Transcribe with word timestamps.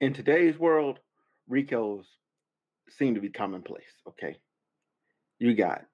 in 0.00 0.12
today's 0.14 0.58
world, 0.58 0.98
Ricos 1.48 2.06
seem 2.90 3.14
to 3.14 3.20
be 3.20 3.30
commonplace. 3.30 3.84
Okay, 4.08 4.38
you 5.38 5.54
got 5.54 5.84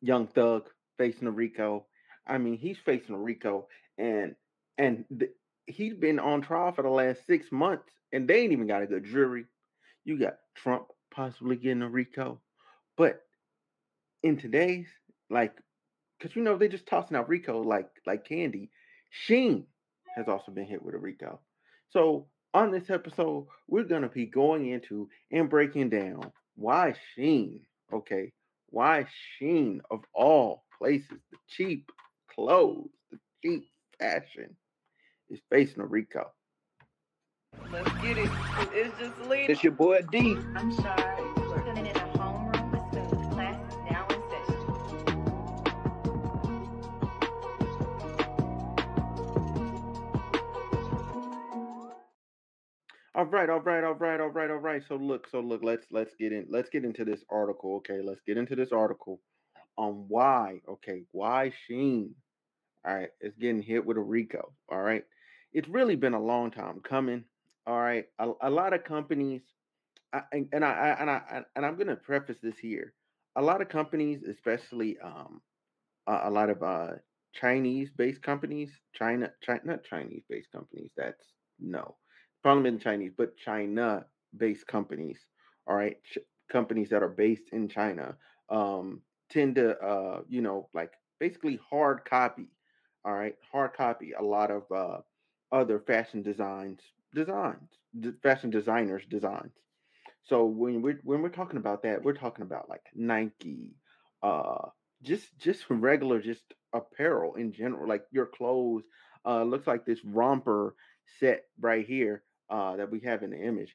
Young 0.00 0.26
Thug 0.26 0.68
facing 0.98 1.28
a 1.28 1.30
Rico. 1.30 1.86
I 2.26 2.38
mean, 2.38 2.56
he's 2.56 2.78
facing 2.78 3.14
a 3.14 3.18
Rico, 3.18 3.68
and 3.98 4.34
and 4.78 5.04
th- 5.18 5.32
he's 5.66 5.94
been 5.94 6.18
on 6.18 6.42
trial 6.42 6.72
for 6.72 6.82
the 6.82 6.88
last 6.88 7.26
six 7.26 7.50
months, 7.52 7.92
and 8.12 8.28
they 8.28 8.40
ain't 8.40 8.52
even 8.52 8.66
got 8.66 8.82
a 8.82 8.86
good 8.86 9.04
jury. 9.04 9.46
You 10.04 10.18
got 10.18 10.38
Trump 10.54 10.86
possibly 11.10 11.56
getting 11.56 11.82
a 11.82 11.88
Rico, 11.88 12.40
but 12.96 13.22
in 14.22 14.36
today's 14.38 14.86
like, 15.30 15.54
because 16.18 16.36
you 16.36 16.42
know 16.42 16.56
they're 16.56 16.68
just 16.68 16.86
tossing 16.86 17.16
out 17.16 17.28
Rico 17.28 17.62
like 17.62 17.90
like 18.06 18.26
candy. 18.26 18.70
Shein 19.28 19.64
has 20.16 20.28
also 20.28 20.52
been 20.52 20.66
hit 20.66 20.82
with 20.82 20.94
a 20.94 20.98
Rico. 20.98 21.40
So 21.90 22.26
on 22.54 22.70
this 22.70 22.90
episode, 22.90 23.46
we're 23.68 23.84
gonna 23.84 24.08
be 24.08 24.26
going 24.26 24.68
into 24.68 25.08
and 25.30 25.48
breaking 25.48 25.90
down 25.90 26.32
why 26.54 26.94
Shein, 27.16 27.60
okay, 27.92 28.32
why 28.68 29.06
Shein 29.40 29.80
of 29.90 30.00
all 30.14 30.64
places, 30.78 31.18
the 31.30 31.38
cheap 31.48 31.90
clothes, 32.34 32.90
the 33.10 33.18
cheap 33.42 33.64
fashion, 33.98 34.56
is 35.30 35.40
facing 35.50 35.80
a 35.80 35.86
Rico. 35.86 36.30
Let's 37.70 37.90
get 38.02 38.18
it. 38.18 38.30
It's 38.72 38.98
just 38.98 39.18
Lena. 39.28 39.46
It's 39.48 39.62
your 39.62 39.72
boy 39.72 40.02
D. 40.10 40.36
I'm 40.54 40.72
sorry. 40.72 41.41
All 53.22 53.28
right, 53.28 53.48
all 53.48 53.60
right, 53.60 53.84
all 53.84 53.94
right, 53.94 54.20
all 54.20 54.30
right, 54.30 54.50
all 54.50 54.56
right. 54.56 54.82
So 54.88 54.96
look, 54.96 55.28
so 55.30 55.38
look, 55.38 55.62
let's 55.62 55.86
let's 55.92 56.12
get 56.18 56.32
in 56.32 56.44
let's 56.50 56.68
get 56.70 56.84
into 56.84 57.04
this 57.04 57.22
article. 57.30 57.76
Okay, 57.76 58.00
let's 58.02 58.20
get 58.26 58.36
into 58.36 58.56
this 58.56 58.72
article 58.72 59.20
on 59.78 60.06
why, 60.08 60.60
okay, 60.68 61.04
why 61.12 61.52
Shein, 61.70 62.10
all 62.84 62.96
right, 62.96 63.10
is 63.20 63.32
getting 63.36 63.62
hit 63.62 63.86
with 63.86 63.96
a 63.96 64.00
Rico. 64.00 64.52
All 64.72 64.82
right. 64.82 65.04
It's 65.52 65.68
really 65.68 65.94
been 65.94 66.14
a 66.14 66.20
long 66.20 66.50
time 66.50 66.80
coming. 66.80 67.22
All 67.64 67.78
right. 67.78 68.06
A, 68.18 68.32
a 68.42 68.50
lot 68.50 68.72
of 68.72 68.82
companies 68.82 69.42
I, 70.12 70.22
and, 70.32 70.48
and 70.52 70.64
I, 70.64 70.96
and 70.98 71.08
I 71.08 71.42
and 71.54 71.64
I'm 71.64 71.76
gonna 71.76 71.94
preface 71.94 72.38
this 72.42 72.58
here. 72.58 72.92
A 73.36 73.42
lot 73.42 73.62
of 73.62 73.68
companies, 73.68 74.24
especially 74.28 74.98
um 74.98 75.40
a, 76.08 76.22
a 76.24 76.30
lot 76.30 76.50
of 76.50 76.60
uh 76.64 76.94
Chinese 77.34 77.88
based 77.96 78.22
companies, 78.22 78.72
China, 78.92 79.30
China 79.44 79.60
not 79.64 79.84
Chinese 79.84 80.24
based 80.28 80.50
companies, 80.50 80.90
that's 80.96 81.22
no 81.60 81.94
been 82.42 82.78
Chinese, 82.78 83.12
but 83.16 83.36
China 83.36 84.06
based 84.36 84.66
companies, 84.66 85.18
all 85.66 85.76
right, 85.76 85.96
ch- 86.04 86.18
companies 86.50 86.90
that 86.90 87.02
are 87.02 87.08
based 87.08 87.50
in 87.52 87.68
China, 87.68 88.16
um, 88.48 89.02
tend 89.30 89.56
to, 89.56 89.78
uh, 89.78 90.22
you 90.28 90.40
know, 90.42 90.68
like 90.74 90.92
basically 91.18 91.58
hard 91.70 92.04
copy, 92.04 92.48
all 93.04 93.14
right, 93.14 93.36
hard 93.50 93.74
copy 93.74 94.12
a 94.12 94.22
lot 94.22 94.50
of 94.50 94.70
uh, 94.70 94.98
other 95.52 95.78
fashion 95.80 96.22
designs, 96.22 96.80
designs, 97.14 97.70
d- 97.98 98.12
fashion 98.22 98.50
designers' 98.50 99.06
designs. 99.08 99.52
So 100.22 100.44
when 100.46 100.82
we're 100.82 101.00
when 101.04 101.22
we're 101.22 101.28
talking 101.28 101.58
about 101.58 101.82
that, 101.82 102.02
we're 102.02 102.12
talking 102.14 102.42
about 102.42 102.68
like 102.68 102.84
Nike, 102.94 103.74
uh, 104.22 104.68
just 105.02 105.36
just 105.38 105.64
regular 105.70 106.20
just 106.20 106.44
apparel 106.72 107.34
in 107.34 107.52
general, 107.52 107.88
like 107.88 108.04
your 108.10 108.26
clothes. 108.26 108.84
Uh, 109.24 109.44
looks 109.44 109.66
like 109.66 109.84
this 109.86 110.04
romper 110.04 110.74
set 111.20 111.44
right 111.60 111.86
here 111.86 112.22
uh, 112.52 112.76
that 112.76 112.92
we 112.92 113.00
have 113.00 113.24
in 113.24 113.30
the 113.32 113.42
image. 113.42 113.74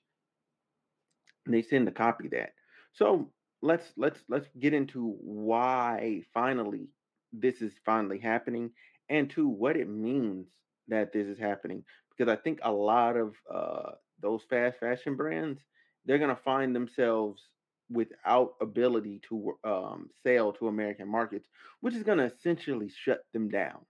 They 1.47 1.61
send 1.61 1.87
to 1.87 1.91
copy 1.91 2.29
that. 2.29 2.53
So 2.93 3.31
let's 3.61 3.91
let's 3.97 4.19
let's 4.29 4.47
get 4.59 4.73
into 4.73 5.17
why 5.21 6.23
finally 6.33 6.89
this 7.33 7.61
is 7.61 7.73
finally 7.85 8.19
happening, 8.19 8.71
and 9.09 9.29
to 9.31 9.47
what 9.47 9.77
it 9.77 9.89
means 9.89 10.47
that 10.89 11.13
this 11.13 11.27
is 11.27 11.39
happening. 11.39 11.83
Because 12.11 12.31
I 12.31 12.41
think 12.41 12.59
a 12.63 12.71
lot 12.71 13.17
of 13.17 13.35
uh, 13.53 13.91
those 14.21 14.43
fast 14.49 14.79
fashion 14.79 15.15
brands 15.15 15.61
they're 16.05 16.19
gonna 16.19 16.37
find 16.45 16.73
themselves 16.75 17.49
without 17.89 18.55
ability 18.61 19.21
to 19.29 19.57
um, 19.65 20.09
sell 20.23 20.53
to 20.53 20.67
American 20.69 21.07
markets, 21.09 21.47
which 21.81 21.95
is 21.95 22.03
gonna 22.03 22.25
essentially 22.25 22.89
shut 22.89 23.25
them 23.33 23.49
down 23.49 23.85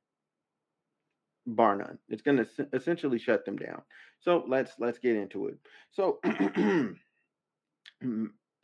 bar 1.48 1.76
none. 1.76 1.98
It's 2.10 2.22
going 2.22 2.38
to 2.38 2.48
essentially 2.74 3.18
shut 3.20 3.46
them 3.46 3.58
down. 3.58 3.82
So 4.20 4.44
let's 4.48 4.74
let's 4.80 5.00
get 5.00 5.16
into 5.16 5.48
it. 5.48 5.58
So 5.92 6.20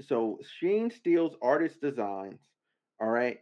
so 0.02 0.40
Shein 0.62 0.92
steals 0.94 1.36
artist 1.42 1.82
designs, 1.82 2.42
all 3.00 3.10
right, 3.10 3.40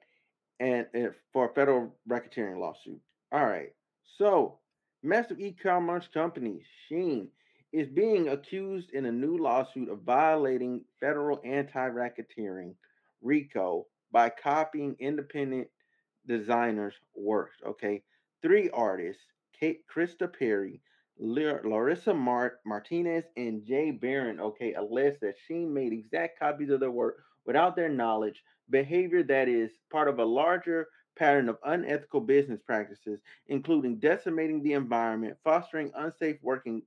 and, 0.59 0.85
and 0.93 1.11
for 1.33 1.49
a 1.49 1.53
federal 1.53 1.95
racketeering 2.09 2.59
lawsuit. 2.59 2.99
All 3.31 3.45
right. 3.45 3.69
So 4.17 4.59
massive 5.03 5.39
e-commerce 5.39 6.07
company 6.13 6.61
Shein 6.89 7.27
is 7.73 7.87
being 7.87 8.29
accused 8.29 8.91
in 8.91 9.05
a 9.05 9.11
new 9.11 9.37
lawsuit 9.37 9.89
of 9.89 10.01
violating 10.01 10.83
federal 10.99 11.39
anti-racketeering 11.43 12.75
RICO 13.21 13.87
by 14.11 14.29
copying 14.29 14.95
independent 14.99 15.67
designers' 16.27 16.93
works. 17.15 17.55
Okay, 17.65 18.03
three 18.41 18.69
artists, 18.71 19.23
Kate 19.59 19.81
Krista 19.93 20.27
Perry, 20.31 20.81
Larissa 21.19 22.13
Mart- 22.13 22.59
Martinez, 22.65 23.25
and 23.37 23.63
Jay 23.65 23.91
Baron, 23.91 24.39
okay, 24.39 24.73
allege 24.73 25.19
that 25.21 25.35
she 25.47 25.65
made 25.65 25.93
exact 25.93 26.39
copies 26.39 26.69
of 26.69 26.79
their 26.79 26.91
work 26.91 27.23
without 27.45 27.75
their 27.75 27.89
knowledge, 27.89 28.43
behavior 28.69 29.23
that 29.23 29.47
is 29.47 29.71
part 29.91 30.07
of 30.07 30.19
a 30.19 30.25
larger 30.25 30.87
pattern 31.15 31.49
of 31.49 31.57
unethical 31.65 32.21
business 32.21 32.61
practices, 32.65 33.19
including 33.47 33.99
decimating 33.99 34.63
the 34.63 34.73
environment, 34.73 35.37
fostering 35.43 35.91
unsafe 35.95 36.37
working 36.41 36.81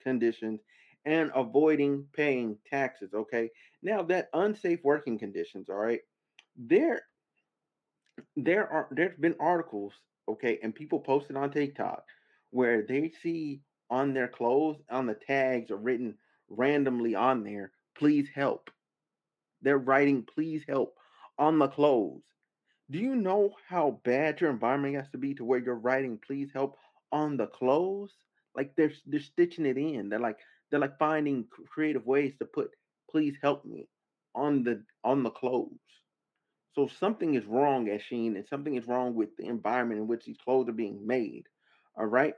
conditions, 0.00 0.60
and 1.04 1.30
avoiding 1.34 2.04
paying 2.12 2.56
taxes. 2.68 3.14
Okay, 3.14 3.50
now 3.82 4.02
that 4.02 4.28
unsafe 4.32 4.80
working 4.82 5.18
conditions, 5.18 5.68
all 5.68 5.76
right, 5.76 6.00
there 6.56 7.02
there 8.36 8.66
are 8.68 8.88
there's 8.90 9.16
been 9.18 9.36
articles, 9.38 9.92
okay, 10.28 10.58
and 10.62 10.74
people 10.74 11.00
posted 11.00 11.36
on 11.36 11.50
TikTok 11.50 12.04
where 12.50 12.82
they 12.82 13.12
see 13.22 13.60
on 13.90 14.14
their 14.14 14.28
clothes, 14.28 14.78
on 14.90 15.06
the 15.06 15.14
tags 15.14 15.70
are 15.70 15.76
written 15.76 16.16
randomly 16.48 17.14
on 17.14 17.44
there, 17.44 17.72
please 17.96 18.28
help. 18.34 18.70
They're 19.62 19.78
writing 19.78 20.22
please 20.22 20.62
help 20.68 20.96
on 21.38 21.58
the 21.58 21.68
clothes. 21.68 22.22
Do 22.90 22.98
you 22.98 23.16
know 23.16 23.52
how 23.68 24.00
bad 24.04 24.40
your 24.40 24.50
environment 24.50 24.94
has 24.96 25.10
to 25.10 25.18
be 25.18 25.34
to 25.34 25.44
where 25.44 25.58
you're 25.58 25.74
writing 25.74 26.18
please 26.24 26.50
help 26.52 26.76
on 27.10 27.36
the 27.36 27.48
clothes? 27.48 28.12
Like 28.54 28.74
they're 28.76 28.92
they're 29.06 29.20
stitching 29.20 29.66
it 29.66 29.76
in. 29.76 30.08
They're 30.08 30.20
like 30.20 30.38
they're 30.70 30.80
like 30.80 30.98
finding 30.98 31.46
creative 31.68 32.06
ways 32.06 32.34
to 32.38 32.44
put 32.44 32.70
please 33.10 33.36
help 33.42 33.64
me 33.64 33.88
on 34.34 34.62
the 34.62 34.82
on 35.02 35.22
the 35.22 35.30
clothes. 35.30 35.70
So 36.76 36.88
something 37.00 37.34
is 37.34 37.46
wrong 37.46 37.88
at 37.88 38.02
Shein, 38.02 38.36
and 38.36 38.46
something 38.46 38.76
is 38.76 38.86
wrong 38.86 39.14
with 39.14 39.34
the 39.38 39.46
environment 39.46 39.98
in 39.98 40.06
which 40.06 40.26
these 40.26 40.36
clothes 40.36 40.68
are 40.68 40.72
being 40.72 41.06
made. 41.06 41.46
All 41.96 42.04
right. 42.04 42.34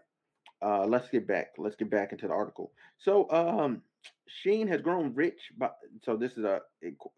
Uh, 0.62 0.86
let's 0.86 1.08
get 1.08 1.26
back. 1.26 1.48
Let's 1.58 1.74
get 1.74 1.90
back 1.90 2.12
into 2.12 2.28
the 2.28 2.34
article. 2.34 2.70
So, 2.98 3.28
um, 3.30 3.82
Shein 4.28 4.68
has 4.68 4.80
grown 4.80 5.12
rich 5.14 5.40
by. 5.58 5.70
So 6.04 6.16
this 6.16 6.32
is 6.38 6.44
a, 6.44 6.60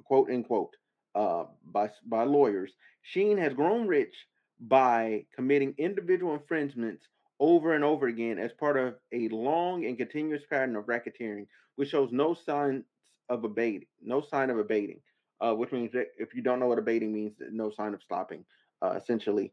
quote 0.04 0.30
end 0.30 0.46
quote 0.46 0.74
uh, 1.14 1.44
by 1.66 1.90
by 2.06 2.24
lawyers. 2.24 2.72
Shein 3.14 3.38
has 3.38 3.52
grown 3.52 3.86
rich 3.86 4.14
by 4.58 5.26
committing 5.34 5.74
individual 5.76 6.32
infringements 6.32 7.06
over 7.38 7.74
and 7.74 7.84
over 7.84 8.06
again 8.06 8.38
as 8.38 8.52
part 8.52 8.78
of 8.78 8.94
a 9.12 9.28
long 9.28 9.84
and 9.84 9.98
continuous 9.98 10.42
pattern 10.48 10.76
of 10.76 10.86
racketeering, 10.86 11.46
which 11.76 11.90
shows 11.90 12.12
no 12.12 12.32
signs 12.32 12.84
of 13.28 13.44
abating. 13.44 13.88
No 14.02 14.22
sign 14.22 14.48
of 14.48 14.58
abating 14.58 15.00
uh, 15.40 15.54
which 15.54 15.72
means 15.72 15.92
that 15.92 16.08
if 16.18 16.34
you 16.34 16.42
don't 16.42 16.60
know 16.60 16.66
what 16.66 16.78
abating 16.78 17.12
means, 17.12 17.36
no 17.50 17.70
sign 17.70 17.94
of 17.94 18.02
stopping, 18.02 18.44
uh, 18.82 18.92
essentially. 18.92 19.52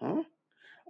Huh? 0.00 0.22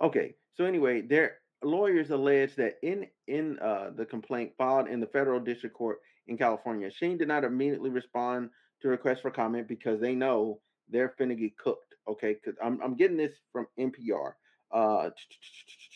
Okay. 0.03 0.35
So 0.55 0.65
anyway, 0.65 1.03
their 1.03 1.39
lawyers 1.63 2.11
allege 2.11 2.55
that 2.57 2.77
in 2.83 3.07
in 3.29 3.59
uh, 3.61 3.91
the 3.95 4.05
complaint 4.05 4.53
filed 4.59 4.89
in 4.89 5.01
the 5.01 5.07
federal 5.07 5.41
district 5.41 5.77
court 5.77 5.99
in 6.29 6.37
California, 6.37 6.91
Shein 6.91 7.19
did 7.19 7.29
not 7.29 7.45
immediately 7.45 7.91
respond 7.91 8.51
to 8.83 8.89
requests 8.89 9.21
for 9.21 9.31
comment 9.31 9.69
because 9.69 10.01
they 10.01 10.15
know 10.15 10.61
they're 10.89 11.15
finna 11.19 11.39
get 11.39 11.57
cooked. 11.57 11.95
Okay, 12.09 12.35
because 12.35 12.59
I'm 12.63 12.81
I'm 12.83 12.95
getting 12.97 13.17
this 13.17 13.33
from 13.53 13.67
NPR. 13.79 14.33
Uh, 14.73 15.11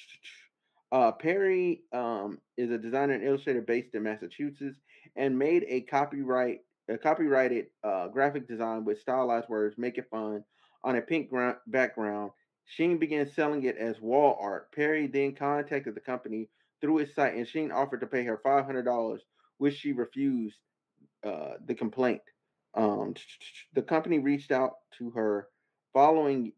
uh, 0.92 1.12
Perry 1.12 1.82
um, 1.92 2.38
is 2.56 2.70
a 2.70 2.78
designer 2.78 3.14
and 3.14 3.24
illustrator 3.24 3.62
based 3.62 3.94
in 3.94 4.02
Massachusetts 4.02 4.78
and 5.16 5.38
made 5.38 5.64
a 5.68 5.82
copyright 5.82 6.60
a 6.90 6.98
copyrighted 6.98 7.66
uh, 7.84 8.08
graphic 8.08 8.48
design 8.48 8.84
with 8.84 9.00
stylized 9.00 9.48
words, 9.48 9.78
make 9.78 9.98
it 9.98 10.10
fun, 10.10 10.44
on 10.84 10.96
a 10.96 11.00
pink 11.00 11.30
ground 11.30 11.56
background. 11.66 12.32
Shein 12.76 12.98
began 13.00 13.30
selling 13.30 13.64
it 13.64 13.76
as 13.76 14.00
wall 14.00 14.38
art. 14.40 14.72
Perry 14.72 15.06
then 15.06 15.34
contacted 15.34 15.94
the 15.94 16.00
company 16.00 16.48
through 16.80 16.98
its 16.98 17.14
site, 17.14 17.34
and 17.34 17.46
Shein 17.46 17.72
offered 17.72 18.00
to 18.00 18.06
pay 18.06 18.24
her 18.24 18.40
five 18.42 18.64
hundred 18.64 18.84
dollars, 18.84 19.22
which 19.58 19.76
she 19.76 19.92
refused. 19.92 20.56
Uh, 21.22 21.56
the 21.66 21.74
complaint. 21.74 22.22
Um, 22.72 23.12
the 23.74 23.82
company 23.82 24.20
reached 24.20 24.50
out 24.50 24.76
to 24.96 25.10
her 25.10 25.48
following 25.92 26.54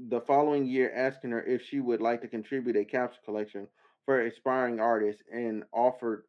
the 0.00 0.20
following 0.22 0.66
year, 0.66 0.92
asking 0.92 1.30
her 1.30 1.40
if 1.40 1.62
she 1.62 1.78
would 1.78 2.00
like 2.00 2.20
to 2.22 2.26
contribute 2.26 2.74
a 2.74 2.84
capsule 2.84 3.22
collection 3.24 3.68
for 4.06 4.22
aspiring 4.22 4.80
artists, 4.80 5.22
and 5.32 5.62
offered 5.72 6.24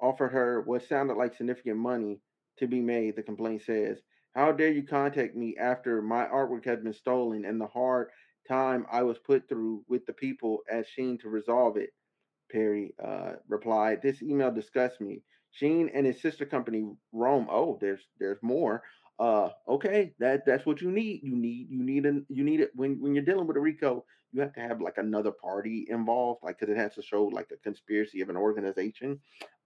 offered 0.00 0.30
her 0.30 0.60
what 0.62 0.82
sounded 0.82 1.16
like 1.16 1.34
significant 1.34 1.78
money 1.78 2.20
to 2.58 2.66
be 2.66 2.80
made. 2.80 3.16
The 3.16 3.22
complaint 3.22 3.62
says, 3.62 4.02
"How 4.34 4.52
dare 4.52 4.72
you 4.72 4.82
contact 4.84 5.34
me 5.36 5.56
after 5.56 6.02
my 6.02 6.26
artwork 6.26 6.64
has 6.66 6.80
been 6.80 6.92
stolen 6.92 7.44
and 7.44 7.60
the 7.60 7.66
hard 7.66 8.10
time 8.48 8.86
I 8.90 9.02
was 9.02 9.18
put 9.18 9.48
through 9.48 9.84
with 9.88 10.06
the 10.06 10.12
people 10.12 10.62
at 10.70 10.86
Shein 10.86 11.20
to 11.20 11.28
resolve 11.28 11.76
it?" 11.76 11.90
Perry 12.50 12.94
uh, 13.02 13.36
replied, 13.48 14.02
"This 14.02 14.22
email 14.22 14.52
disgusts 14.52 15.00
me. 15.00 15.22
Shein 15.52 15.90
and 15.94 16.06
his 16.06 16.20
sister 16.20 16.44
company 16.46 16.82
Romwe. 17.14 17.46
Oh, 17.48 17.78
there's 17.80 18.06
there's 18.18 18.42
more. 18.42 18.82
Uh, 19.18 19.48
okay, 19.68 20.12
that 20.18 20.44
that's 20.44 20.66
what 20.66 20.80
you 20.82 20.90
need. 20.90 21.20
You 21.22 21.36
need 21.36 21.68
you 21.70 21.82
need 21.82 22.04
a 22.04 22.20
you 22.28 22.44
need 22.44 22.60
it 22.60 22.70
when 22.74 23.00
when 23.00 23.14
you're 23.14 23.24
dealing 23.24 23.46
with 23.46 23.56
a 23.56 23.60
RICO. 23.60 24.04
You 24.32 24.42
have 24.42 24.52
to 24.54 24.60
have 24.60 24.82
like 24.82 24.98
another 24.98 25.30
party 25.30 25.86
involved, 25.88 26.40
like 26.42 26.58
because 26.58 26.74
it 26.74 26.78
has 26.78 26.94
to 26.96 27.02
show 27.02 27.24
like 27.24 27.50
a 27.52 27.56
conspiracy 27.56 28.20
of 28.20 28.28
an 28.28 28.36
organization. 28.36 29.18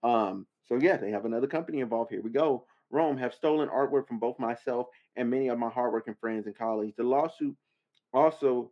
Um, 0.05 0.47
so 0.67 0.77
yeah, 0.81 0.97
they 0.97 1.11
have 1.11 1.25
another 1.25 1.49
company 1.49 1.81
involved. 1.81 2.13
Here 2.13 2.23
we 2.23 2.31
go. 2.31 2.67
Romwe 2.93 3.19
have 3.19 3.35
stolen 3.35 3.69
artwork 3.69 4.07
from 4.07 4.19
both 4.19 4.39
myself 4.39 4.87
and 5.17 5.31
many 5.31 5.49
of 5.49 5.59
my 5.59 5.69
hardworking 5.69 6.17
friends 6.21 6.47
and 6.47 6.57
colleagues. 6.57 6.97
The 6.97 7.05
lawsuit 7.05 7.57
also 8.13 8.71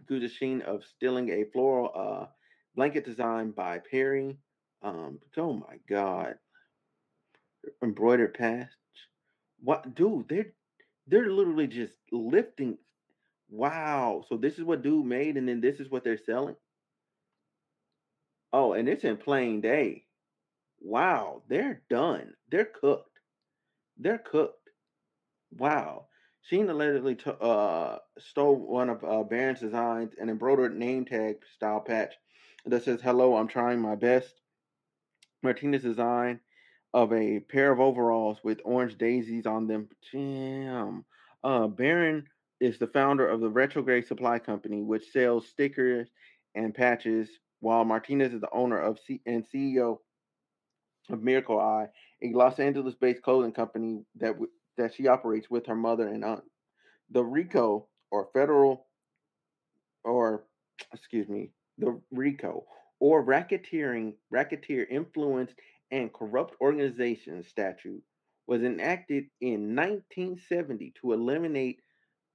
accuses 0.00 0.36
Shein 0.36 0.62
of 0.62 0.84
stealing 0.84 1.30
a 1.30 1.44
floral 1.52 1.90
uh, 1.94 2.26
blanket 2.74 3.04
design 3.04 3.50
by 3.50 3.80
Perry. 3.90 4.36
Um, 4.82 5.18
oh 5.36 5.52
my 5.54 5.78
God, 5.88 6.34
embroidered 7.82 8.34
patch. 8.34 8.68
What, 9.62 9.94
dude? 9.94 10.28
They're 10.28 10.52
they're 11.06 11.30
literally 11.30 11.66
just 11.66 11.94
lifting. 12.10 12.78
Wow. 13.50 14.24
So 14.28 14.36
this 14.36 14.58
is 14.58 14.64
what 14.64 14.82
dude 14.82 15.06
made, 15.06 15.36
and 15.36 15.48
then 15.48 15.60
this 15.60 15.80
is 15.80 15.90
what 15.90 16.04
they're 16.04 16.18
selling. 16.18 16.56
Oh, 18.52 18.74
and 18.74 18.88
it's 18.88 19.04
in 19.04 19.16
plain 19.16 19.60
day. 19.60 20.04
Wow, 20.80 21.42
they're 21.48 21.82
done. 21.88 22.34
They're 22.50 22.66
cooked. 22.66 23.18
They're 23.98 24.18
cooked. 24.18 24.68
Wow. 25.56 26.06
Shein 26.50 26.68
allegedly 26.68 27.14
t- 27.14 27.30
uh, 27.40 27.98
stole 28.18 28.56
one 28.56 28.90
of 28.90 29.04
uh, 29.04 29.22
Baron's 29.22 29.60
designs, 29.60 30.12
an 30.18 30.28
embroidered 30.28 30.76
name 30.76 31.04
tag 31.04 31.36
style 31.54 31.80
patch 31.80 32.14
that 32.66 32.84
says, 32.84 33.00
Hello, 33.00 33.36
I'm 33.36 33.46
trying 33.46 33.80
my 33.80 33.94
best. 33.94 34.34
Martinez 35.42 35.82
design 35.82 36.40
of 36.94 37.12
a 37.12 37.40
pair 37.40 37.72
of 37.72 37.80
overalls 37.80 38.38
with 38.44 38.60
orange 38.64 38.98
daisies 38.98 39.46
on 39.46 39.66
them. 39.66 39.88
Damn. 40.12 41.04
Uh, 41.42 41.66
Baron 41.66 42.26
is 42.60 42.78
the 42.78 42.86
founder 42.86 43.26
of 43.26 43.40
the 43.40 43.48
Retrograde 43.48 44.06
Supply 44.06 44.38
Company, 44.38 44.82
which 44.82 45.10
sells 45.10 45.48
stickers 45.48 46.08
and 46.54 46.74
patches, 46.74 47.28
while 47.60 47.84
Martinez 47.84 48.32
is 48.34 48.40
the 48.40 48.52
owner 48.52 48.78
of 48.78 48.98
C- 49.06 49.22
and 49.26 49.44
CEO 49.48 49.98
of 51.10 51.22
Miracle 51.22 51.58
Eye, 51.60 51.88
a 52.22 52.32
Los 52.32 52.58
Angeles-based 52.58 53.22
clothing 53.22 53.52
company 53.52 54.04
that 54.16 54.34
w- 54.34 54.50
that 54.76 54.94
she 54.94 55.06
operates 55.08 55.50
with 55.50 55.66
her 55.66 55.74
mother 55.74 56.08
and 56.08 56.24
aunt. 56.24 56.44
The 57.10 57.24
RICO 57.24 57.88
or 58.10 58.28
federal 58.32 58.86
or 60.04 60.44
excuse 60.92 61.28
me, 61.28 61.50
the 61.78 62.00
RICO 62.10 62.64
or 63.00 63.24
racketeering, 63.24 64.14
racketeer 64.30 64.84
influenced 64.84 65.54
and 65.92 66.12
corrupt 66.12 66.56
organizations 66.60 67.46
statute 67.48 68.02
was 68.48 68.62
enacted 68.62 69.26
in 69.40 69.76
1970 69.76 70.94
to 71.00 71.12
eliminate 71.12 71.80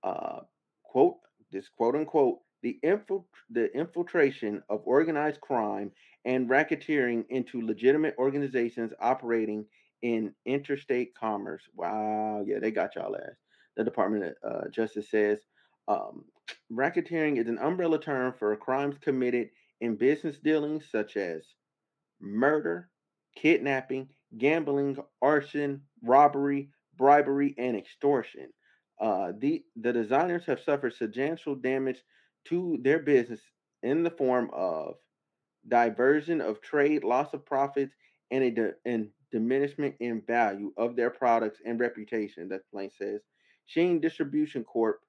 uh, 0.04 0.40
quote 0.84 1.18
this 1.52 1.70
quote 1.78 1.96
unquote 1.96 2.40
the 2.64 2.80
infil- 2.84 3.26
the 3.50 3.72
infiltration 3.78 4.64
of 4.70 4.82
organized 4.86 5.42
crime 5.42 5.92
and 6.26 6.50
racketeering 6.50 7.26
into 7.30 7.66
legitimate 7.66 8.16
organizations 8.18 8.94
operating 9.00 9.66
in 10.02 10.34
interstate 10.46 11.16
commerce. 11.16 11.64
Wow, 11.76 12.44
yeah, 12.48 12.60
they 12.60 12.72
got 12.72 12.96
y'all 12.96 13.16
ass. 13.16 13.36
The 13.76 13.84
Department 13.84 14.36
of 14.44 14.52
uh, 14.66 14.70
Justice 14.70 15.10
says 15.10 15.40
um, 15.88 16.26
racketeering 16.72 17.40
is 17.40 17.48
an 17.48 17.60
umbrella 17.60 18.00
term 18.00 18.34
for 18.38 18.56
crimes 18.56 18.98
committed 19.02 19.50
in 19.82 19.96
business 19.96 20.38
dealings 20.40 20.86
such 20.92 21.18
as 21.18 21.44
murder, 22.20 22.90
kidnapping, 23.42 24.10
gambling, 24.38 24.98
arson, 25.22 25.82
robbery, 26.04 26.70
bribery, 26.98 27.56
and 27.58 27.78
extortion. 27.78 28.50
Uh, 29.00 29.32
the 29.38 29.64
the 29.76 29.94
designers 29.94 30.46
have 30.46 30.60
suffered 30.60 30.94
substantial 30.94 31.56
damage 31.56 32.02
to 32.46 32.80
their 32.82 33.00
business 33.00 33.42
in 33.84 34.04
the 34.04 34.10
form 34.10 34.50
of 34.54 34.96
diversion 35.68 36.42
of 36.42 36.62
trade, 36.62 37.04
loss 37.04 37.34
of 37.34 37.46
profits, 37.46 37.94
and 38.32 38.44
a 38.44 38.74
and 38.86 39.10
diminishment 39.32 39.96
in 40.00 40.22
value 40.22 40.74
of 40.78 40.96
their 40.96 41.10
products 41.10 41.60
and 41.66 41.80
reputation. 41.80 42.50
That 42.50 42.70
plane 42.72 42.92
says. 42.98 43.22
Shein 43.76 44.02
Distribution 44.02 44.64
Corp, 44.64 45.02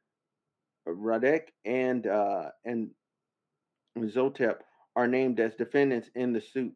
Roadget, 0.87 1.45
and 1.65 2.07
uh, 2.07 2.51
and 2.65 2.91
Zoetop 3.97 4.59
are 4.97 5.07
named 5.07 5.41
as 5.41 5.55
defendants 5.55 6.11
in 6.15 6.33
the 6.33 6.41
suit. 6.41 6.75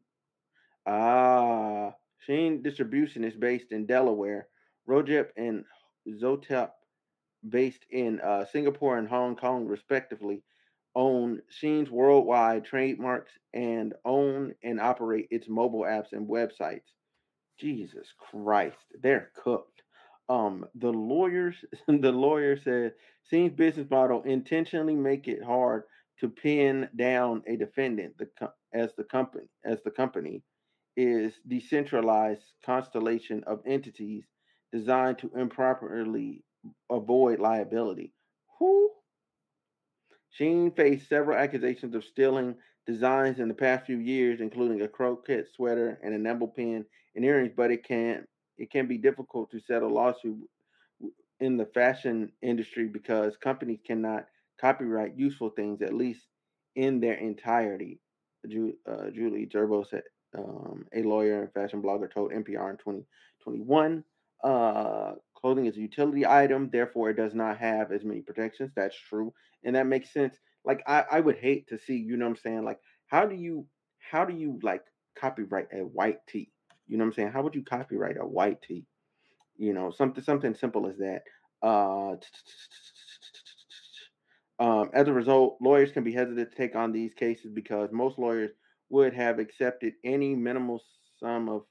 Ah, 0.87 1.95
Shein 2.27 2.63
Distribution 2.63 3.25
is 3.25 3.35
based 3.35 3.73
in 3.73 3.87
Delaware. 3.87 4.49
Roadget 4.89 5.29
and 5.37 5.65
Zoetop, 6.09 6.71
based 7.49 7.85
in 7.91 8.21
uh, 8.21 8.45
Singapore 8.47 8.99
and 8.99 9.09
Hong 9.09 9.37
Kong, 9.37 9.67
respectively, 9.67 10.43
own 10.95 11.41
Shein's 11.49 11.91
worldwide 11.91 12.65
trademarks 12.65 13.33
and 13.55 13.95
own 14.05 14.55
and 14.63 14.81
operate 14.81 15.29
its 15.31 15.49
mobile 15.49 15.83
apps 15.83 16.13
and 16.13 16.29
websites. 16.29 16.91
Jesus 17.59 18.09
Christ, 18.19 18.77
they're 19.01 19.31
cooked. 19.37 19.83
Um, 20.29 20.67
the 20.75 20.91
lawyers, 20.93 21.55
the 21.87 22.13
lawyer 22.13 22.57
said, 22.57 22.95
Shein's 23.31 23.55
business 23.55 23.89
model 23.89 24.23
intentionally 24.23 24.97
make 24.97 25.29
it 25.29 25.45
hard 25.45 25.85
to 26.21 26.29
pin 26.29 26.89
down 26.97 27.43
a 27.47 27.57
defendant. 27.57 28.19
The 28.19 28.29
as 28.75 28.95
the 28.97 29.05
company, 29.05 29.45
as 29.65 29.83
the 29.85 29.91
company 29.91 30.43
is 30.97 31.33
decentralized 31.49 32.43
constellation 32.65 33.43
of 33.47 33.61
entities 33.67 34.25
designed 34.73 35.19
to 35.19 35.31
improperly 35.37 36.43
avoid 36.91 37.39
liability. 37.41 38.13
Who? 38.59 38.91
Shein 40.39 40.75
faced 40.75 41.09
several 41.09 41.37
accusations 41.37 41.95
of 41.95 42.05
stealing 42.05 42.55
designs 42.87 43.39
in 43.39 43.49
the 43.49 43.55
past 43.55 43.87
few 43.87 43.99
years, 43.99 44.41
including 44.41 44.83
a 44.83 44.89
croquet 44.89 45.45
sweater 45.55 45.99
and 46.03 46.13
a 46.13 46.17
enamel 46.17 46.49
pin 46.49 46.85
and 47.15 47.25
earrings, 47.25 47.53
but 47.57 47.71
it 47.71 47.85
can 47.85 48.27
it 48.59 48.71
can 48.71 48.87
be 48.87 48.99
difficult 48.99 49.51
to 49.51 49.61
settle 49.61 49.91
lawsuit 49.91 50.39
in 51.41 51.57
the 51.57 51.67
fashion 51.67 52.31
industry 52.43 52.87
because 52.87 53.37
companies 53.39 53.81
cannot 53.87 54.27
copyright 54.61 55.17
useful 55.17 55.51
things, 55.51 55.83
at 55.83 55.95
least 55.95 56.27
in 56.77 57.01
their 57.01 57.15
entirety. 57.15 58.01
Uh, 58.45 59.11
Julie 59.11 59.47
Gerbo 59.47 59.87
said, 59.89 60.03
um, 60.37 60.87
a 60.95 61.03
lawyer 61.03 61.43
and 61.43 61.53
fashion 61.53 61.83
blogger, 61.83 62.13
told 62.13 62.33
NPR 62.33 62.71
in 62.71 62.77
2021. 62.79 64.05
Uh, 64.43 65.13
clothing 65.35 65.67
is 65.67 65.77
a 65.77 65.81
utility 65.81 66.27
item, 66.27 66.71
therefore 66.73 67.11
it 67.11 67.17
does 67.17 67.35
not 67.35 67.59
have 67.59 67.93
as 67.93 68.05
many 68.05 68.21
protections. 68.21 68.73
That's 68.75 68.97
true, 68.97 69.33
and 69.65 69.77
that 69.77 69.87
makes 69.87 70.13
sense. 70.13 70.37
Like 70.65 70.83
I, 70.87 71.05
I 71.11 71.21
would 71.21 71.39
hate 71.39 71.69
to 71.69 71.79
see, 71.79 71.97
you 71.97 72.17
know 72.17 72.25
what 72.27 72.33
I'm 72.33 72.37
saying? 72.37 72.65
Like, 72.65 72.79
how 73.07 73.27
do 73.27 73.35
you, 73.35 73.67
how 73.99 74.25
do 74.25 74.35
you 74.35 74.59
like 74.63 74.83
copyright 75.19 75.69
a 75.73 75.81
white 75.81 76.19
tee? 76.29 76.51
You 76.87 76.99
know 76.99 77.05
what 77.05 77.11
I'm 77.11 77.15
saying? 77.15 77.33
How 77.33 77.43
would 77.43 77.55
you 77.55 77.65
copyright 77.65 78.17
a 78.21 78.27
white 78.27 78.63
tee? 78.63 78.87
You 79.57 79.73
know, 79.75 79.91
something 79.91 80.23
something 80.25 80.55
simple 80.55 80.87
as 80.87 80.97
that. 80.99 81.23
Uh, 81.63 82.17
um, 84.59 84.91
as 84.93 85.09
a 85.09 85.13
result, 85.13 85.59
lawyers 85.61 85.93
can 85.93 86.05
be 86.05 86.13
hesitant 86.13 86.51
to 86.51 86.57
take 86.57 86.77
on 86.77 86.93
these 86.93 87.15
cases 87.15 87.51
because 87.53 87.91
most 87.93 88.19
lawyers 88.19 88.53
would 88.93 89.15
have 89.15 89.39
accepted 89.39 89.95
any 90.05 90.35
minimal 90.35 90.81
sum 91.19 91.49
of 91.49 91.65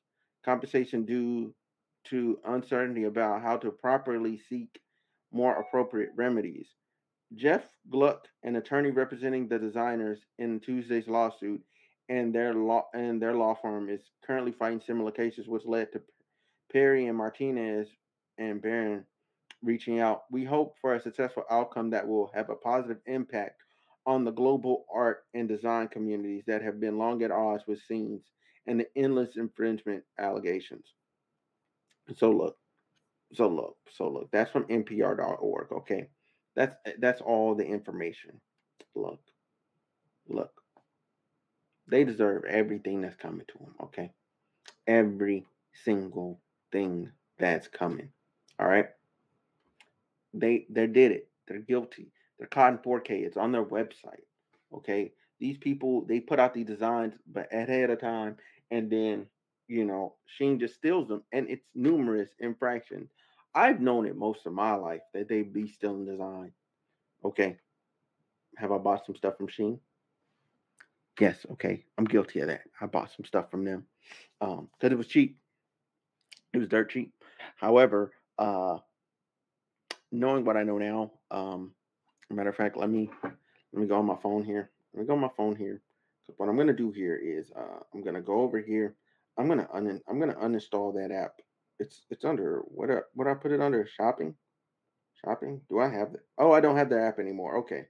compensation 0.44 1.06
due 1.06 1.54
to 2.04 2.40
uncertainty 2.46 3.04
about 3.04 3.44
how 3.44 3.56
to 3.56 3.70
properly 3.70 4.42
seek 4.50 4.82
more 5.32 5.54
appropriate 5.54 6.10
remedies. 6.16 6.68
Jeff 7.36 7.64
Gluck, 7.92 8.28
an 8.44 8.56
attorney 8.56 8.90
representing 8.90 9.48
the 9.48 9.60
designers 9.60 10.20
in 10.40 10.60
Tuesday's 10.60 11.08
lawsuit, 11.08 11.62
and 12.10 12.34
their 12.34 12.56
law 12.56 12.88
and 12.96 13.22
their 13.22 13.36
law 13.36 13.54
firm 13.54 13.88
is 13.88 14.02
currently 14.26 14.52
fighting 14.52 14.82
similar 14.82 15.12
cases, 15.12 15.48
which 15.48 15.64
led 15.64 15.92
to 15.94 16.02
Perry 16.74 17.06
and 17.06 17.18
Martinez 17.18 17.88
and 18.40 18.62
Baron 18.62 19.06
reaching 19.64 20.00
out. 20.00 20.24
We 20.32 20.44
hope 20.44 20.76
for 20.82 20.96
a 20.96 21.02
successful 21.02 21.44
outcome 21.52 21.92
that 21.92 22.08
will 22.08 22.32
have 22.34 22.50
a 22.50 22.56
positive 22.56 22.98
impact 23.06 23.62
on 24.06 24.24
the 24.24 24.32
global 24.32 24.86
art 24.94 25.26
and 25.34 25.48
design 25.48 25.88
communities 25.88 26.44
that 26.48 26.62
have 26.62 26.80
been 26.80 26.98
long 26.98 27.22
at 27.24 27.32
odds 27.32 27.64
with 27.68 27.82
scenes 27.84 28.24
and 28.68 28.80
the 28.80 28.88
endless 28.96 29.38
infringement 29.38 30.04
allegations. 30.20 30.86
So 32.18 32.32
look, 32.32 32.58
so 33.34 33.48
look, 33.48 33.78
so 33.92 34.10
look. 34.10 34.30
That's 34.32 34.52
from 34.52 34.66
NPR.org. 34.66 35.72
Okay, 35.72 36.08
that's 36.56 36.76
eh, 36.86 36.94
that's 37.00 37.22
all 37.22 37.56
the 37.56 37.66
information. 37.66 38.42
Look, 38.96 39.22
look. 40.28 40.52
They 41.88 42.04
deserve 42.04 42.44
everything 42.46 43.02
that's 43.02 43.16
coming 43.16 43.46
to 43.48 43.58
them. 43.60 43.76
Okay, 43.84 44.12
every 44.88 45.46
single 45.84 46.40
thing 46.72 47.12
that's 47.40 47.68
coming. 47.68 48.10
All 48.60 48.68
right. 48.68 48.88
They 50.34 50.66
they 50.70 50.88
did 50.88 51.12
it. 51.12 51.28
They're 51.48 51.60
guilty. 51.60 52.12
They're 52.42 52.48
caught 52.48 52.84
4K. 52.84 53.24
It's 53.24 53.38
on 53.38 53.52
their 53.52 53.64
website. 53.64 54.26
Okay. 54.74 55.14
These 55.40 55.60
people 55.60 56.06
they 56.08 56.20
put 56.20 56.40
out 56.40 56.56
these 56.56 56.66
designs 56.66 57.14
but 57.32 57.54
ahead 57.54 57.92
of 57.92 58.02
time, 58.02 58.38
and 58.72 58.90
then 58.90 59.28
you 59.68 59.86
know 59.86 60.16
Shein 60.40 60.60
just 60.60 60.74
steals 60.74 61.08
them, 61.08 61.22
and 61.32 61.48
it's 61.52 61.68
numerous 61.76 62.32
infractions. 62.40 63.12
I've 63.54 63.80
known 63.80 64.08
it 64.08 64.16
most 64.16 64.48
of 64.48 64.54
my 64.54 64.74
life 64.74 65.02
that 65.14 65.30
they 65.30 65.44
be 65.44 65.68
stealing 65.68 66.06
design. 66.06 66.52
Okay. 67.24 67.58
Have 68.58 68.72
I 68.72 68.80
bought 68.80 69.06
some 69.06 69.16
stuff 69.16 69.38
from 69.38 69.48
Shein? 69.48 69.78
Yes, 71.20 71.46
okay. 71.52 71.86
I'm 72.00 72.06
guilty 72.06 72.40
of 72.40 72.48
that. 72.48 72.62
I 72.80 72.88
bought 72.88 73.12
some 73.16 73.26
stuff 73.26 73.52
from 73.52 73.66
them. 73.66 73.86
Um, 74.42 74.68
because 74.80 74.92
it 74.92 74.98
was 74.98 75.08
cheap. 75.08 75.38
It 76.54 76.58
was 76.58 76.68
dirt 76.68 76.90
cheap. 76.90 77.14
However, 77.58 78.14
uh 78.40 78.80
knowing 80.12 80.44
what 80.44 80.58
I 80.58 80.64
know 80.64 80.78
now, 80.78 81.12
um, 81.32 81.72
matter 82.30 82.50
of 82.50 82.56
fact, 82.56 82.78
let 82.78 82.90
me 82.90 83.10
let 83.24 83.82
me 83.82 83.88
go 83.88 83.98
on 83.98 84.06
my 84.06 84.18
phone 84.22 84.44
here. 84.44 84.70
Let 84.94 85.02
me 85.02 85.08
go 85.08 85.14
on 85.14 85.20
my 85.22 85.32
phone 85.36 85.56
here. 85.56 85.82
What 86.38 86.50
I'm 86.50 86.58
gonna 86.58 86.74
do 86.74 86.92
here 86.92 87.16
is 87.18 87.52
uh, 87.56 87.80
I'm 87.94 88.04
gonna 88.04 88.22
go 88.22 88.42
over 88.42 88.60
here. 88.60 88.96
I'm 89.38 89.48
gonna 89.48 89.68
un 89.74 90.02
I'm 90.08 90.20
gonna 90.20 90.36
uninstall 90.36 90.94
that 90.96 91.14
app. 91.14 91.42
It's 91.80 92.06
it's 92.10 92.26
under 92.26 92.60
what 92.66 92.90
what 93.14 93.28
I 93.28 93.34
put 93.34 93.52
it 93.52 93.62
under 93.62 93.86
shopping. 93.86 94.36
Shopping? 95.24 95.62
Do 95.70 95.80
I 95.80 95.90
have 95.90 96.14
that? 96.14 96.22
Oh, 96.38 96.52
I 96.52 96.62
don't 96.62 96.78
have 96.78 96.90
their 96.90 97.06
app 97.06 97.20
anymore. 97.20 97.58
Okay. 97.58 97.86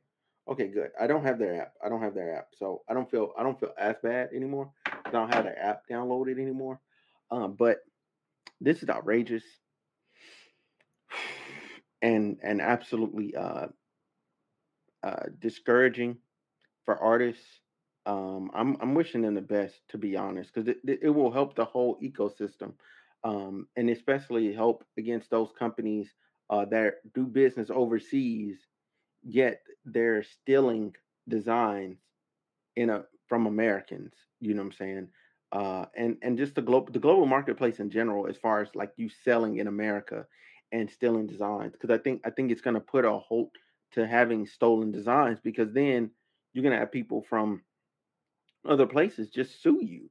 Okay, 0.48 0.68
good. 0.68 0.90
I 1.00 1.08
don't 1.08 1.24
have 1.24 1.40
their 1.40 1.62
app. 1.62 1.74
I 1.86 1.88
don't 1.88 2.02
have 2.02 2.16
their 2.16 2.36
app. 2.36 2.48
So 2.58 2.82
I 2.90 2.94
don't 2.94 3.10
feel 3.10 3.32
I 3.38 3.44
don't 3.44 3.60
feel 3.60 3.74
as 3.78 3.96
bad 4.04 4.30
anymore. 4.36 4.72
I 4.86 5.10
don't 5.12 5.34
have 5.34 5.46
their 5.46 5.60
app 5.60 5.84
downloaded 5.90 6.40
anymore. 6.40 6.80
Um, 7.30 7.54
but 7.58 7.80
this 8.60 8.84
is 8.84 8.90
outrageous 8.90 9.44
and 12.02 12.38
and 12.44 12.62
absolutely 12.62 13.36
uh, 13.36 13.68
uh, 15.04 15.26
discouraging 15.40 16.18
for 16.86 16.98
artists. 16.98 17.46
Um, 18.06 18.52
I'm 18.54 18.78
I'm 18.82 18.96
wishing 18.96 19.22
them 19.22 19.36
the 19.36 19.42
best, 19.42 19.82
to 19.90 19.98
be 19.98 20.18
honest, 20.18 20.54
because 20.54 20.68
it, 20.68 21.00
it 21.04 21.10
will 21.10 21.32
help 21.32 21.56
the 21.56 21.66
whole 21.66 22.00
ecosystem, 22.02 22.74
um, 23.24 23.68
and 23.76 23.90
especially 23.90 24.54
help 24.54 24.84
against 24.98 25.30
those 25.30 25.52
companies 25.58 26.10
uh, 26.50 26.66
that 26.66 26.96
do 27.14 27.26
business 27.26 27.70
overseas, 27.70 28.58
yet 29.24 29.62
they're 29.86 30.24
stealing 30.24 30.96
designs 31.28 32.00
in 32.76 32.90
a 32.90 33.04
from 33.28 33.46
Americans. 33.48 34.14
You 34.40 34.56
know 34.56 34.62
what 34.62 34.68
I'm 34.68 34.72
saying? 34.74 35.08
Uh, 35.52 35.86
and 35.96 36.18
and 36.22 36.38
just 36.38 36.56
the 36.56 36.62
global 36.62 36.92
the 36.92 37.00
global 37.00 37.26
marketplace 37.26 37.80
in 37.80 37.90
general, 37.90 38.28
as 38.28 38.38
far 38.38 38.62
as 38.62 38.70
like 38.74 38.94
you 38.98 39.10
selling 39.10 39.58
in 39.58 39.68
America 39.68 40.26
and 40.72 40.90
stealing 40.90 41.28
designs, 41.28 41.74
because 41.74 41.90
I 41.90 42.02
think 42.02 42.22
I 42.26 42.30
think 42.30 42.52
it's 42.52 42.62
going 42.62 42.76
to 42.76 42.80
put 42.82 43.06
a 43.06 43.12
halt 43.12 43.52
to 43.94 44.08
having 44.08 44.46
stolen 44.46 44.92
designs, 44.92 45.40
because 45.42 45.74
then 45.74 46.12
you're 46.54 46.64
to 46.74 46.80
have 46.80 46.92
people 46.92 47.24
from 47.30 47.62
other 48.68 48.86
places 48.86 49.30
just 49.30 49.62
sue 49.62 49.80
you. 49.82 50.10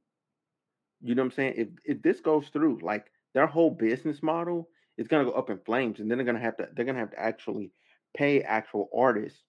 You 1.01 1.15
know 1.15 1.23
what 1.23 1.27
I'm 1.27 1.31
saying? 1.31 1.53
If 1.57 1.67
if 1.85 2.01
this 2.01 2.19
goes 2.19 2.47
through, 2.49 2.79
like 2.81 3.11
their 3.33 3.47
whole 3.47 3.71
business 3.71 4.21
model 4.21 4.69
is 4.97 5.07
to 5.25 5.31
go 5.31 5.37
up 5.37 5.49
in 5.49 5.59
flames, 5.59 5.99
and 5.99 6.09
then 6.09 6.17
they're 6.17 6.25
to 6.37 6.43
have 6.43 6.57
to 6.57 6.69
they're 6.75 6.85
to 6.95 7.01
have 7.01 7.11
to 7.11 7.19
actually 7.19 7.71
pay 8.15 8.41
actual 8.41 8.89
artists 8.95 9.41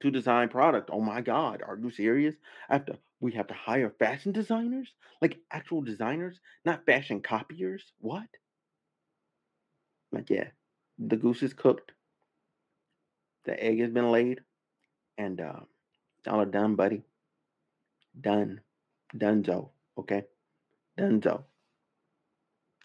to 0.00 0.10
design 0.10 0.48
product. 0.48 0.90
Oh 0.92 1.00
my 1.00 1.20
God, 1.20 1.62
are 1.66 1.78
you 1.78 1.90
serious? 1.90 2.36
I 2.68 2.74
have 2.74 2.86
to 2.86 2.98
we 3.20 3.32
have 3.32 3.46
to 3.48 3.54
hire 3.54 3.90
fashion 3.98 4.32
designers, 4.32 4.92
like 5.22 5.38
actual 5.50 5.80
designers, 5.82 6.38
not 6.64 6.84
fashion 6.84 7.20
copiers. 7.22 7.92
What? 7.98 8.28
Like 10.12 10.30
yeah, 10.30 10.48
the 10.98 11.16
goose 11.16 11.42
is 11.42 11.54
cooked, 11.54 11.92
the 13.46 13.62
egg 13.62 13.80
has 13.80 13.90
been 13.90 14.12
laid, 14.12 14.40
and 15.18 15.40
uh, 15.40 15.60
y'all 16.26 16.40
are 16.40 16.46
done, 16.46 16.74
buddy. 16.76 17.02
Done, 18.20 18.60
donezo. 19.16 19.70
Okay, 19.98 20.24
donezo. 20.98 21.44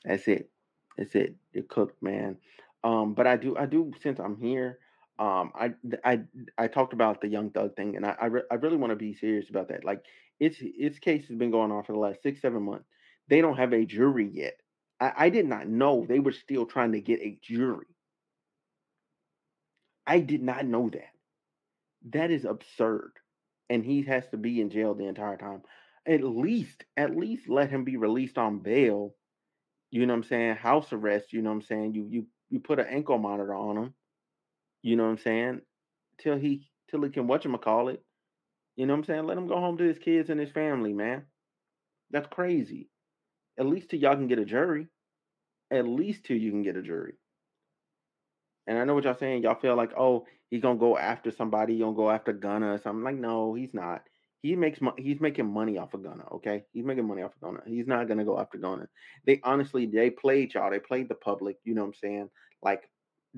That's 0.06 0.28
it. 0.28 0.50
That's 0.98 1.16
it. 1.16 1.36
You're 1.54 1.64
cooked, 1.66 2.02
man. 2.02 2.38
Um, 2.84 3.14
but 3.14 3.28
I 3.28 3.38
do, 3.38 3.56
I 3.58 3.66
do. 3.66 3.92
Since 4.02 4.20
I'm 4.20 4.38
here, 4.38 4.80
um, 5.20 5.52
I, 5.56 5.74
I, 6.04 6.22
I 6.58 6.68
talked 6.68 6.94
about 6.94 7.22
the 7.22 7.28
Young 7.28 7.52
Thug 7.52 7.76
thing, 7.76 7.96
and 7.96 8.06
I, 8.06 8.16
I, 8.20 8.26
re- 8.26 8.44
I 8.52 8.56
really 8.56 8.78
want 8.78 8.92
to 8.92 8.96
be 8.96 9.14
serious 9.14 9.50
about 9.50 9.70
that. 9.70 9.84
Like, 9.86 10.04
its 10.40 10.58
its 10.60 10.98
case 10.98 11.28
has 11.28 11.38
been 11.38 11.52
going 11.52 11.72
on 11.72 11.84
for 11.84 11.94
the 11.94 12.00
last 12.00 12.24
six, 12.24 12.42
seven 12.42 12.64
months. 12.64 12.86
They 13.28 13.42
don't 13.42 13.58
have 13.58 13.74
a 13.74 13.86
jury 13.86 14.30
yet. 14.34 14.60
I, 15.00 15.14
I 15.16 15.30
did 15.30 15.46
not 15.46 15.68
know 15.68 16.06
they 16.08 16.20
were 16.20 16.32
still 16.32 16.66
trying 16.66 16.94
to 16.94 17.02
get 17.02 17.22
a 17.22 17.38
jury. 17.42 17.86
I 20.12 20.20
did 20.20 20.44
not 20.44 20.66
know 20.66 20.90
that. 20.90 21.14
That 22.10 22.32
is 22.32 22.44
absurd, 22.44 23.14
and 23.70 23.86
he 23.86 24.02
has 24.04 24.28
to 24.32 24.38
be 24.38 24.60
in 24.60 24.70
jail 24.70 24.94
the 24.94 25.06
entire 25.08 25.38
time. 25.38 25.62
At 26.06 26.22
least, 26.22 26.84
at 26.98 27.16
least 27.16 27.48
let 27.48 27.70
him 27.70 27.86
be 27.86 27.96
released 27.96 28.38
on 28.38 28.60
bail. 28.60 29.16
You 29.90 30.06
know 30.06 30.12
what 30.12 30.18
I'm 30.18 30.24
saying? 30.26 30.56
House 30.58 30.92
arrest. 30.92 31.32
You 31.32 31.42
know 31.42 31.52
what 31.52 31.58
I'm 31.58 31.62
saying? 31.62 31.94
You 31.94 32.08
you 32.10 32.28
you 32.50 32.60
put 32.60 32.80
an 32.82 32.88
ankle 32.88 33.20
monitor 33.20 33.56
on 33.56 33.78
him. 33.78 33.94
You 34.82 34.98
know 34.98 35.06
what 35.06 35.12
I'm 35.12 35.18
saying? 35.20 35.62
Till 36.20 36.36
he 36.38 36.68
till 36.90 37.04
he 37.04 37.10
can 37.10 37.28
watch 37.28 37.46
him 37.46 37.58
call 37.58 37.88
it. 37.88 38.04
You 38.76 38.88
know 38.88 38.94
what 38.94 39.00
I'm 39.00 39.06
saying? 39.06 39.28
Let 39.28 39.38
him 39.38 39.48
go 39.48 39.62
home 39.62 39.78
to 39.78 39.86
his 39.86 39.98
kids 39.98 40.30
and 40.30 40.42
his 40.42 40.52
family, 40.52 40.92
man. 40.92 41.24
That's 42.10 42.28
crazy. 42.28 42.90
At 43.58 43.66
least 43.66 43.92
till 43.92 44.00
y'all 44.02 44.16
can 44.16 44.28
get 44.28 44.40
a 44.40 44.46
jury. 44.46 44.88
At 45.72 45.88
least 45.88 46.26
till 46.26 46.38
you 46.38 46.52
can 46.52 46.64
get 46.64 46.76
a 46.76 46.82
jury. 46.82 47.14
And 48.72 48.80
I 48.80 48.86
know 48.86 48.96
what 48.96 49.04
y'all 49.04 49.18
saying. 49.20 49.44
Y'all 49.44 49.60
feel 49.60 49.76
like, 49.76 49.92
oh, 49.98 50.26
he's 50.50 50.62
gonna 50.62 50.80
go 50.80 50.98
after 50.98 51.30
somebody. 51.30 51.74
He's 51.74 51.82
gonna 51.82 51.94
go 51.94 52.10
after 52.10 52.32
Gunna 52.32 52.72
or 52.72 52.78
something. 52.78 53.04
Like, 53.04 53.18
no, 53.18 53.54
he's 53.54 53.74
not. 53.74 54.04
He 54.44 54.56
makes 54.56 54.80
mo- 54.80 54.96
he's 54.98 55.20
making 55.20 55.52
money 55.52 55.78
off 55.78 55.94
of 55.94 56.04
Gunna. 56.04 56.24
Okay, 56.36 56.64
he's 56.72 56.86
making 56.86 57.06
money 57.06 57.22
off 57.22 57.36
of 57.36 57.42
Gunna. 57.42 57.60
He's 57.68 57.86
not 57.86 58.08
gonna 58.08 58.24
go 58.24 58.40
after 58.40 58.58
Gunna. 58.58 58.88
They 59.26 59.42
honestly, 59.44 59.88
they 59.88 60.10
played 60.10 60.54
y'all. 60.54 60.72
They 60.72 60.80
played 60.80 61.10
the 61.10 61.16
public. 61.16 61.58
You 61.66 61.74
know 61.74 61.82
what 61.82 61.88
I'm 61.88 61.94
saying? 61.96 62.30
Like 62.64 62.90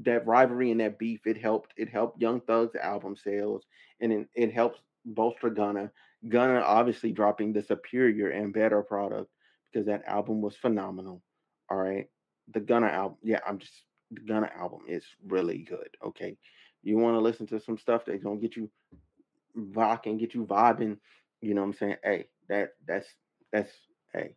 that 0.04 0.28
rivalry 0.28 0.70
and 0.70 0.82
that 0.82 1.00
beef. 1.00 1.26
It 1.26 1.38
helped. 1.38 1.74
It 1.78 1.90
helped 1.90 2.22
Young 2.22 2.40
Thug's 2.42 2.76
album 2.76 3.16
sales, 3.16 3.66
and 4.02 4.14
it, 4.14 4.28
it 4.36 4.54
helps 4.54 4.82
bolster 5.04 5.50
Gunna. 5.50 5.90
Gunna 6.30 6.60
obviously 6.60 7.12
dropping 7.12 7.54
the 7.54 7.64
superior 7.64 8.30
and 8.30 8.54
better 8.54 8.84
product 8.84 9.32
because 9.72 9.88
that 9.88 10.06
album 10.06 10.42
was 10.42 10.56
phenomenal. 10.56 11.24
All 11.72 11.78
right, 11.78 12.08
the 12.54 12.60
Gunna 12.60 12.90
album. 12.90 13.18
Yeah, 13.24 13.40
I'm 13.48 13.58
just 13.58 13.84
the 14.16 14.22
Gunna 14.22 14.52
album 14.56 14.82
is 14.88 15.06
really 15.28 15.60
good. 15.60 15.90
Okay, 16.06 16.38
you 16.84 16.98
want 16.98 17.16
to 17.16 17.20
listen 17.22 17.48
to 17.48 17.60
some 17.60 17.78
stuff 17.78 18.04
that's 18.06 18.24
gonna 18.24 18.40
get 18.40 18.56
you 18.56 18.70
rocking, 19.56 20.18
get 20.18 20.34
you 20.34 20.46
vibing. 20.46 20.98
You 21.42 21.54
know 21.54 21.62
what 21.62 21.68
I'm 21.68 21.74
saying? 21.74 21.98
Hey, 22.04 22.26
that 22.50 22.72
that's 22.88 23.08
that's 23.52 23.72
hey, 24.14 24.36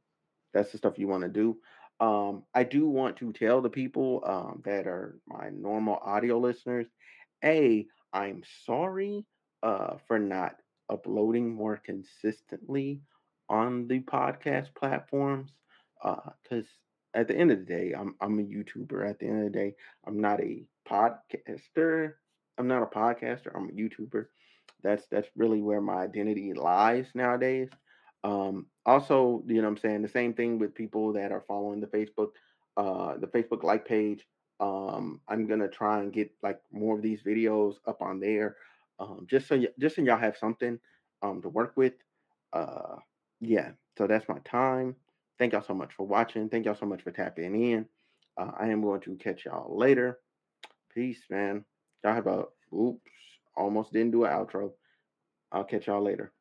that's 0.53 0.73
the 0.73 0.79
stuff 0.79 0.99
you 0.99 1.09
want 1.09 1.23
to 1.23 1.29
do. 1.29 1.57
Um, 1.99 2.43
I 2.55 2.65
do 2.65 2.89
want 2.89 3.17
to 3.19 3.33
tell 3.33 3.63
the 3.63 3.71
people 3.71 4.23
um, 4.27 4.63
that 4.65 4.87
are 4.87 5.19
my 5.27 5.49
normal 5.51 5.99
audio 6.03 6.39
listeners, 6.39 6.87
a 7.45 7.87
I'm 8.13 8.43
sorry 8.67 9.25
uh, 9.63 9.97
for 10.07 10.19
not 10.19 10.57
uploading 10.91 11.55
more 11.55 11.81
consistently 11.85 13.01
on 13.49 13.89
the 13.89 14.01
podcast 14.01 14.75
platforms 14.75 15.51
uh, 16.03 16.31
because 16.43 16.67
at 17.15 17.29
the 17.29 17.37
end 17.37 17.51
of 17.51 17.59
the 17.59 17.65
day, 17.65 17.95
I'm 17.97 18.15
I'm 18.21 18.39
a 18.39 18.43
YouTuber. 18.43 19.09
At 19.09 19.19
the 19.19 19.27
end 19.27 19.47
of 19.47 19.53
the 19.53 19.59
day, 19.59 19.75
I'm 20.07 20.21
not 20.21 20.41
a 20.41 20.65
podcaster. 20.89 22.15
I'm 22.59 22.69
not 22.69 22.83
a 22.83 22.87
podcaster. 22.87 23.55
I'm 23.55 23.69
a 23.69 23.73
YouTuber. 23.73 24.27
That's 24.83 25.07
that's 25.11 25.29
really 25.37 25.63
where 25.63 25.81
my 25.81 26.03
identity 26.03 26.53
lies 26.55 27.07
nowadays. 27.15 27.69
Um, 28.25 28.67
also, 28.85 29.43
you 29.47 29.57
know 29.57 29.63
what 29.63 29.69
I'm 29.69 29.77
saying? 29.79 30.03
The 30.03 30.09
same 30.09 30.35
thing 30.35 30.59
with 30.59 30.75
people 30.75 31.13
that 31.15 31.33
are 31.33 31.45
following 31.47 31.81
the 31.81 31.87
Facebook, 31.87 32.31
uh, 32.77 33.17
the 33.19 33.27
Facebook 33.27 33.63
like 33.63 33.87
page. 33.87 34.27
Um, 34.61 35.21
I'm 35.29 35.47
gonna 35.47 35.69
try 35.69 36.01
and 36.01 36.13
get 36.13 36.31
like 36.43 36.61
more 36.73 36.97
of 36.97 37.03
these 37.03 37.23
videos 37.23 37.77
up 37.87 38.01
on 38.03 38.21
there. 38.21 38.57
Um, 38.99 39.27
just 39.29 39.49
so 39.49 39.57
y- 39.57 39.69
just 39.79 39.97
so 39.97 40.03
y'all 40.03 40.19
have 40.19 40.37
something 40.39 40.79
um 41.23 41.43
to 41.43 41.49
work 41.49 41.75
with. 41.77 41.95
Uh 42.53 42.97
yeah, 43.41 43.73
so 43.99 44.07
that's 44.07 44.29
my 44.29 44.39
time. 44.45 44.97
Thank 45.39 45.53
y'all 45.53 45.65
so 45.67 45.75
much 45.75 45.93
for 45.95 46.07
watching. 46.07 46.49
Thank 46.49 46.65
y'all 46.65 46.75
so 46.75 46.87
much 46.87 47.03
for 47.03 47.11
tapping 47.11 47.73
in. 47.73 47.87
Uh, 48.39 48.53
I 48.59 48.69
am 48.69 48.83
going 48.83 49.01
to 49.03 49.17
catch 49.17 49.45
y'all 49.45 49.77
later. 49.77 50.19
Peace, 50.95 51.21
man. 51.31 51.65
Y'all 52.03 52.15
have 52.15 52.27
a 52.27 52.45
oops. 52.75 53.01
almost 53.57 53.93
didn't 53.93 54.13
do 54.13 54.25
an 54.25 54.33
outro. 54.33 54.73
I'll 55.53 55.65
catch 55.65 55.87
y'all 55.87 56.03
later. 56.03 56.33